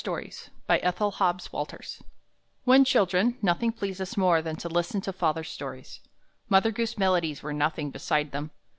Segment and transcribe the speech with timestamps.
[0.03, 0.07] ONE
[0.67, 1.99] OF FATHER'S STORIES
[2.63, 5.99] When children, nothing pleased us more than to listen to father's stories.
[6.49, 8.49] Mother Goose melodies were nothing beside them.